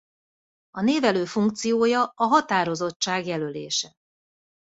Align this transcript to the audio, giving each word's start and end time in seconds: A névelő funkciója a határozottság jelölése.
A 0.69 0.81
névelő 0.81 1.25
funkciója 1.25 2.03
a 2.15 2.23
határozottság 2.25 3.25
jelölése. 3.25 3.93